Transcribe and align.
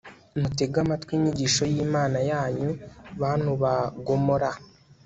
mutege 0.41 0.77
amatwi 0.83 1.11
inyigisho 1.17 1.63
y'imana 1.73 2.17
yanyu, 2.31 2.69
bantu 3.21 3.49
ba 3.61 3.73
gomora 4.05 4.49